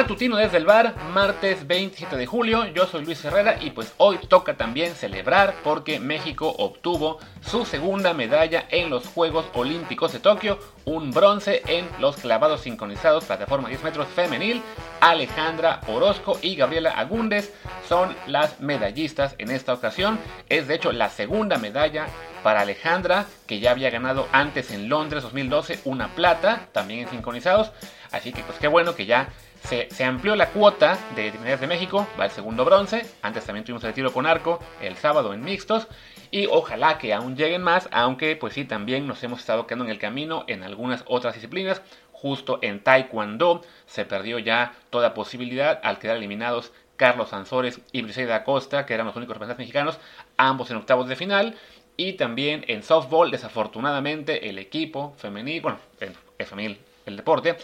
[0.00, 4.16] Matutino desde el bar, martes 27 de julio, yo soy Luis Herrera y pues hoy
[4.16, 10.58] toca también celebrar porque México obtuvo su segunda medalla en los Juegos Olímpicos de Tokio,
[10.86, 14.62] un bronce en los clavados sincronizados, plataforma 10 metros femenil.
[15.02, 17.52] Alejandra Orozco y Gabriela Agúndez
[17.86, 20.18] son las medallistas en esta ocasión.
[20.48, 22.06] Es de hecho la segunda medalla
[22.42, 27.72] para Alejandra, que ya había ganado antes en Londres 2012 una plata, también en sincronizados.
[28.12, 29.28] Así que pues qué bueno que ya
[29.62, 33.06] se, amplió la cuota de medallas de México, va el segundo bronce.
[33.22, 35.86] Antes también tuvimos el tiro con arco el sábado en mixtos.
[36.30, 39.90] Y ojalá que aún lleguen más, aunque pues sí, también nos hemos estado quedando en
[39.90, 41.82] el camino en algunas otras disciplinas.
[42.12, 48.36] Justo en Taekwondo se perdió ya toda posibilidad al quedar eliminados Carlos Ansores y Briseida
[48.36, 49.98] Acosta, que eran los únicos representantes mexicanos,
[50.36, 51.56] ambos en octavos de final.
[51.96, 55.78] Y también en softball, desafortunadamente, el equipo femenil, bueno,
[56.38, 57.56] es femenil el deporte,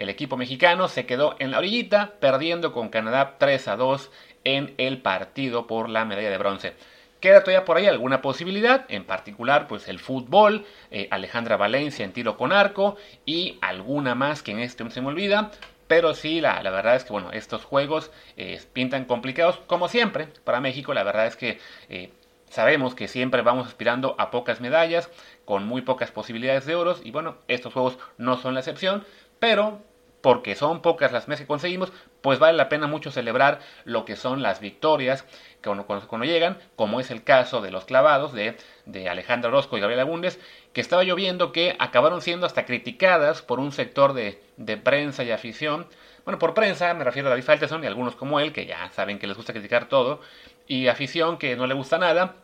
[0.00, 4.10] el equipo mexicano se quedó en la orillita, perdiendo con Canadá 3 a 2
[4.44, 6.72] en el partido por la medalla de bronce.
[7.20, 12.14] Queda todavía por ahí alguna posibilidad, en particular pues el fútbol, eh, Alejandra Valencia en
[12.14, 15.50] tiro con arco y alguna más que en este se me olvida.
[15.86, 20.62] Pero sí, la, verdad es que bueno, estos juegos eh, pintan complicados como siempre para
[20.62, 20.94] México.
[20.94, 21.58] La verdad es que
[21.90, 22.10] eh,
[22.48, 25.10] sabemos que siempre vamos aspirando a pocas medallas,
[25.44, 27.02] con muy pocas posibilidades de oros.
[27.04, 29.04] Y bueno, estos juegos no son la excepción.
[29.40, 29.82] Pero
[30.20, 34.16] porque son pocas las mesas que conseguimos, pues vale la pena mucho celebrar lo que
[34.16, 35.24] son las victorias
[35.62, 39.76] que cuando, cuando, llegan, como es el caso de los clavados de, de Alejandro Orozco
[39.76, 40.38] y Gabriela Bundes,
[40.72, 45.30] que estaba lloviendo que acabaron siendo hasta criticadas por un sector de, de prensa y
[45.30, 45.86] afición.
[46.24, 49.18] Bueno, por prensa me refiero a David Falteson y algunos como él, que ya saben
[49.18, 50.20] que les gusta criticar todo,
[50.66, 52.36] y afición que no le gusta nada,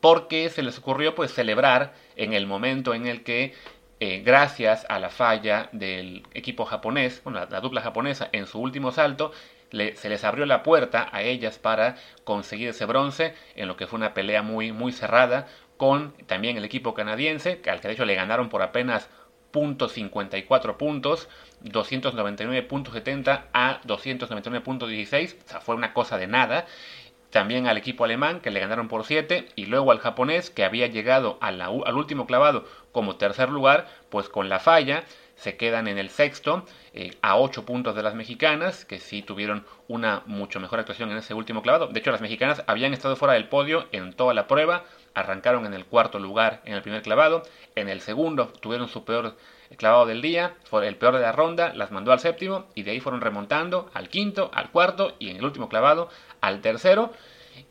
[0.00, 3.54] porque se les ocurrió pues celebrar en el momento en el que
[4.00, 8.90] eh, gracias a la falla del equipo japonés, bueno, la, dupla japonesa en su último
[8.90, 9.32] salto,
[9.70, 13.96] se les abrió la puerta a ellas para conseguir ese bronce en lo que fue
[13.96, 15.46] una pelea muy, muy cerrada
[15.76, 19.08] con también el equipo canadiense, al que de hecho le ganaron por apenas
[19.52, 21.28] .54 puntos,
[21.62, 26.66] 299.70 a 299.16, o sea, fue una cosa de nada
[27.34, 30.86] también al equipo alemán que le ganaron por 7 y luego al japonés que había
[30.86, 35.02] llegado al último clavado como tercer lugar, pues con la falla
[35.34, 39.66] se quedan en el sexto eh, a 8 puntos de las mexicanas que sí tuvieron
[39.88, 41.88] una mucho mejor actuación en ese último clavado.
[41.88, 45.74] De hecho las mexicanas habían estado fuera del podio en toda la prueba, arrancaron en
[45.74, 47.42] el cuarto lugar en el primer clavado,
[47.74, 49.36] en el segundo tuvieron su peor
[49.76, 52.92] clavado del día, fue el peor de la ronda, las mandó al séptimo y de
[52.92, 56.08] ahí fueron remontando al quinto, al cuarto y en el último clavado
[56.40, 57.12] al tercero.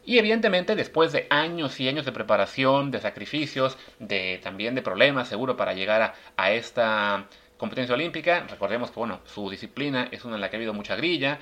[0.05, 5.27] Y evidentemente después de años y años de preparación, de sacrificios, de también de problemas
[5.27, 7.25] seguro para llegar a, esta
[7.57, 10.95] competencia olímpica, recordemos que bueno, su disciplina es una en la que ha habido mucha
[10.95, 11.39] grilla,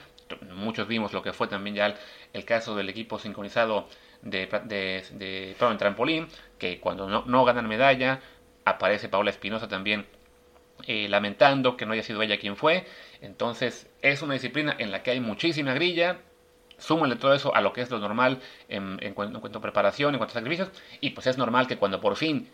[0.53, 1.95] muchos vimos lo que fue también ya
[2.33, 3.87] el, caso del equipo sincronizado
[4.21, 6.27] de, de, de en trampolín,
[6.57, 8.21] que cuando no, no ganan medalla,
[8.65, 10.05] aparece Paola Espinosa también
[10.87, 12.85] eh, lamentando que no haya sido ella quien fue.
[13.21, 16.19] Entonces es una disciplina en la que hay muchísima grilla.
[16.77, 20.31] Súmale todo eso a lo que es lo normal en, cuanto, a preparación, en cuanto
[20.31, 20.69] a sacrificios.
[20.99, 22.49] Y pues es normal que cuando por fin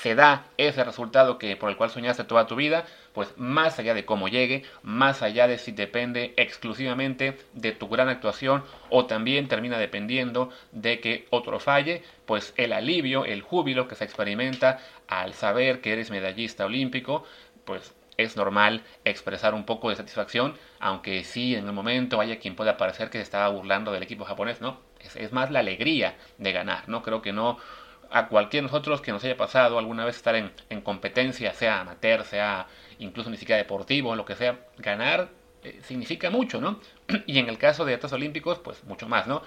[0.00, 3.94] se da ese resultado que por el cual soñaste toda tu vida, pues más allá
[3.94, 9.48] de cómo llegue, más allá de si depende exclusivamente de tu gran actuación o también
[9.48, 15.32] termina dependiendo de que otro falle, pues el alivio, el júbilo que se experimenta al
[15.34, 17.24] saber que eres medallista olímpico,
[17.64, 22.56] pues es normal expresar un poco de satisfacción, aunque sí en el momento haya quien
[22.56, 24.78] pueda parecer que se estaba burlando del equipo japonés, ¿no?
[25.16, 27.02] Es, más la alegría de ganar, ¿no?
[27.02, 27.58] Creo que no
[28.14, 31.80] a cualquiera de nosotros que nos haya pasado alguna vez estar en, en competencia, sea
[31.80, 32.68] amateur, sea
[33.00, 35.30] incluso ni siquiera deportivo, lo que sea, ganar
[35.64, 36.80] eh, significa mucho, ¿no?
[37.26, 39.42] y en el caso de atletas olímpicos, pues mucho más, ¿no?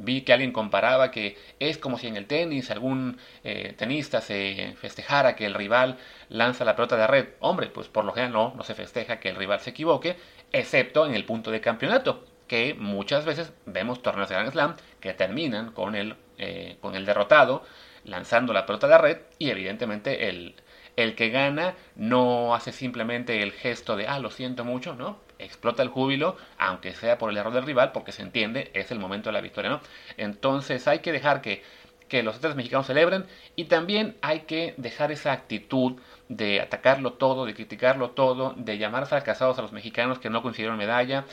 [0.00, 4.74] vi que alguien comparaba que es como si en el tenis algún eh, tenista se
[4.80, 5.98] festejara que el rival
[6.28, 7.28] lanza la pelota de red.
[7.40, 10.16] Hombre, pues por lo general no, no se festeja que el rival se equivoque,
[10.52, 15.14] excepto en el punto de campeonato, que muchas veces vemos torneos de Grand Slam que
[15.14, 17.64] terminan con el, eh, con el derrotado
[18.04, 20.54] lanzando la pelota de red y evidentemente el,
[20.96, 25.18] el que gana no hace simplemente el gesto de, ah, lo siento mucho, ¿no?
[25.38, 28.98] Explota el júbilo, aunque sea por el error del rival, porque se entiende, es el
[28.98, 29.80] momento de la victoria, ¿no?
[30.16, 31.62] Entonces hay que dejar que,
[32.08, 37.44] que los atletas mexicanos celebren y también hay que dejar esa actitud de atacarlo todo,
[37.46, 41.26] de criticarlo todo, de llamar fracasados a los mexicanos que no consiguieron medalla.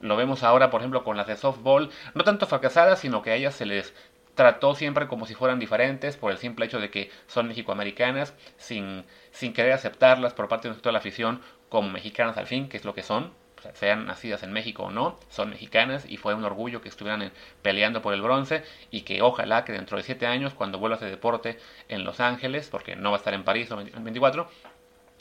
[0.00, 3.36] Lo vemos ahora, por ejemplo, con las de softball, no tanto fracasadas, sino que a
[3.36, 3.94] ellas se les
[4.34, 9.04] trató siempre como si fueran diferentes por el simple hecho de que son mexicoamericanas, sin,
[9.30, 12.84] sin querer aceptarlas por parte de toda la afición como mexicanas al fin, que es
[12.84, 13.32] lo que son,
[13.72, 17.32] sean nacidas en México o no, son mexicanas y fue un orgullo que estuvieran
[17.62, 20.98] peleando por el bronce y que ojalá que dentro de 7 años, cuando vuelva a
[20.98, 21.58] hacer deporte
[21.88, 24.48] en Los Ángeles, porque no va a estar en París en 24,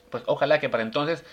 [0.10, 1.24] pues ojalá que para entonces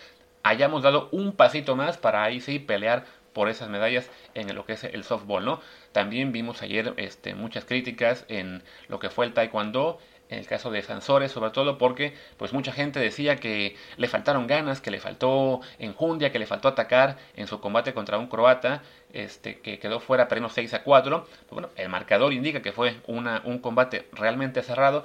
[0.43, 4.75] hayamos dado un pasito más para ahí sí pelear por esas medallas en lo que
[4.75, 5.61] es el softball, ¿no?
[5.93, 9.99] También vimos ayer este, muchas críticas en lo que fue el taekwondo,
[10.31, 14.47] en el caso de Sansores, sobre todo porque pues mucha gente decía que le faltaron
[14.47, 18.82] ganas, que le faltó enjundia, que le faltó atacar en su combate contra un croata,
[19.12, 21.25] este, que quedó fuera pero 6 a 4.
[21.25, 25.05] Pues, bueno, el marcador indica que fue una, un combate realmente cerrado.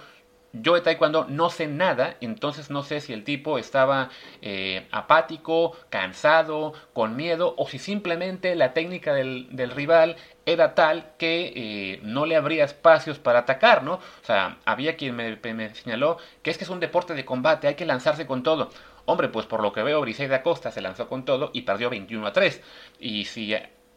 [0.62, 4.10] Yo de taekwondo no sé nada, entonces no sé si el tipo estaba
[4.42, 10.16] eh, apático, cansado, con miedo, o si simplemente la técnica del, rival
[10.46, 13.96] era tal que eh, no le habría espacios para atacar, ¿no?
[13.96, 17.68] O sea, había quien me, me, señaló que es que es un deporte de combate,
[17.68, 18.69] hay que lanzarse con todo.
[19.06, 22.25] Hombre, pues por lo que veo, Briseida Costa se lanzó con todo y perdió 21
[22.25, 22.62] a 3.
[23.00, 23.56] Y si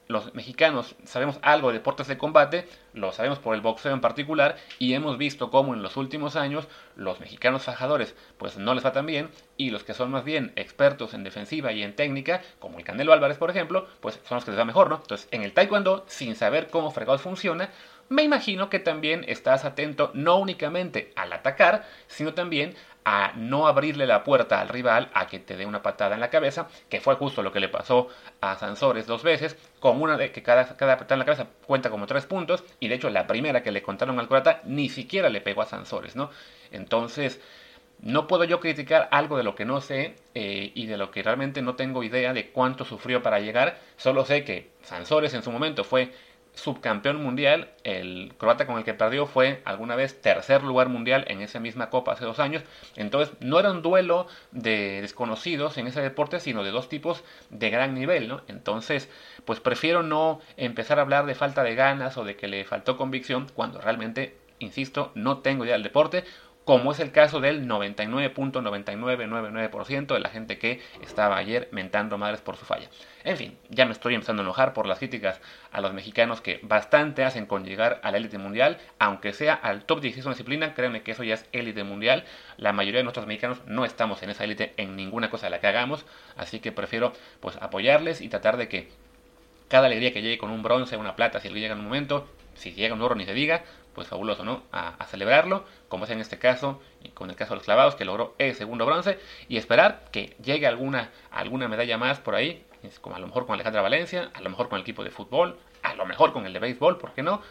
[0.09, 4.57] los mexicanos sabemos algo de deportes de combate, lo sabemos por el boxeo en particular,
[4.79, 6.67] y hemos visto cómo en los últimos años
[6.97, 10.53] los mexicanos fajadores pues no les va tan bien, y los que son más bien
[10.57, 14.45] expertos en defensiva y en técnica, como el Canelo Álvarez por ejemplo, pues son los
[14.45, 14.97] que les va mejor, ¿no?
[14.97, 17.71] Entonces en el taekwondo, sin saber cómo fregados funciona,
[18.09, 22.75] me imagino que también estás atento no únicamente al atacar, sino también
[23.05, 26.29] a no abrirle la puerta al rival a que te dé una patada en la
[26.29, 28.09] cabeza, que fue justo lo que le pasó
[28.43, 32.07] a Sansores dos veces, con una de que cada, patada en la cabeza cuenta como
[32.07, 35.41] tres puntos, y de hecho la primera que le contaron al croata ni siquiera le
[35.41, 36.31] pegó a Sansores, ¿no?
[36.71, 37.41] Entonces,
[38.01, 41.23] no puedo yo criticar algo de lo que no sé eh, y de lo que
[41.23, 45.51] realmente no tengo idea de cuánto sufrió para llegar, solo sé que Sansores en su
[45.51, 46.13] momento fue
[46.59, 47.71] subcampeón mundial.
[47.85, 51.91] El croata con el que perdió fue alguna vez tercer lugar mundial en esa misma
[51.91, 52.63] copa hace dos años.
[52.97, 57.71] Entonces no era un duelo de desconocidos en ese deporte, sino de dos tipos de
[57.71, 58.43] gran nivel, ¿no?
[58.49, 59.09] Entonces,
[59.45, 62.97] pues prefiero no empezar a hablar de falta de ganas o de que le faltó
[62.97, 66.25] convicción cuando realmente, insisto, no tengo idea del deporte
[66.69, 72.59] como es el caso del 99.9999% de la gente que estaba ayer mentando madres por
[72.59, 72.91] su falla.
[73.25, 75.41] En fin, ya me estoy empezando a enojar por las críticas
[75.73, 79.87] a los mexicanos que bastante hacen con llegar a la élite mundial, aunque sea al
[79.87, 82.25] top 16 de disciplina, créanme que eso ya es élite mundial.
[82.59, 85.61] La mayoría de nuestros mexicanos no estamos en esa élite en ninguna cosa de la
[85.61, 86.05] que hagamos,
[86.37, 88.91] así que prefiero pues apoyarles y tratar de que
[89.69, 92.73] cada alegría que llegue con un bronce, una plata, si llega en un momento, si
[92.73, 93.65] llega un oro ni se diga,
[93.99, 94.63] pues fabuloso, ¿no?
[94.71, 96.81] A, celebrarlo, como es en este caso,
[97.15, 99.19] con el caso de los clavados, que logró el segundo bronce,
[99.49, 102.65] y esperar que llegue alguna, alguna medalla más por ahí,
[103.01, 105.59] como a lo mejor con Alejandra Valencia, a lo mejor con el equipo de fútbol,
[105.83, 107.43] a lo mejor con el de béisbol, ¿por qué no?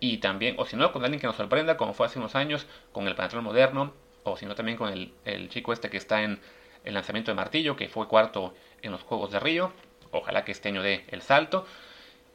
[0.00, 2.66] Y también, o si no, con alguien que nos sorprenda, como fue hace unos años,
[2.92, 3.92] con el Panatlón Moderno,
[4.22, 6.40] o si no, también con el, el chico este que está en
[6.84, 9.70] el lanzamiento de martillo, que fue cuarto en los Juegos de Río,
[10.12, 11.66] ojalá que este año dé el salto.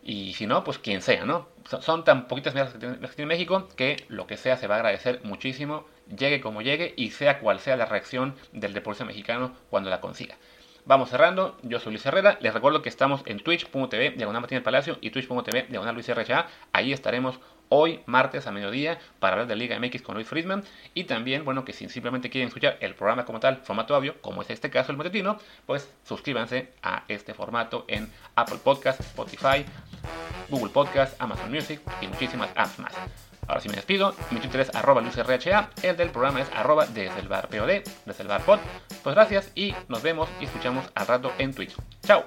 [0.08, 1.48] Y si no, pues quien sea, ¿no?
[1.82, 5.20] Son tan poquitas medidas que tiene México que lo que sea se va a agradecer
[5.24, 10.02] muchísimo, llegue como llegue y sea cual sea la reacción del deporte mexicano cuando la
[10.02, 10.36] consiga.
[10.86, 15.00] Vamos cerrando, yo soy Luis Herrera, les recuerdo que estamos en twitch.tv, diagonal Martín Palacio
[15.02, 19.80] y twitch.tv, diagonal Luis RHA, ahí estaremos hoy, martes a mediodía, para hablar de Liga
[19.80, 20.64] MX con Luis Friedman.
[20.94, 24.42] Y también, bueno, que si simplemente quieren escuchar el programa como tal, formato audio, como
[24.42, 29.66] es este caso el motetino, pues suscríbanse a este formato en Apple Podcast, Spotify,
[30.50, 32.94] Google Podcast, Amazon Music y muchísimas apps más.
[33.48, 35.02] Ahora sí me despido, mi Twitter es arroba
[35.84, 38.60] el del programa es arroba desde el bar desde el bar pod.
[39.04, 41.76] Pues gracias y nos vemos y escuchamos al rato en Twitch.
[42.06, 42.26] ¡Chao!